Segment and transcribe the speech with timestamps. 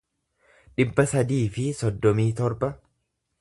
[0.79, 2.71] dhibba sadii fi soddomii torba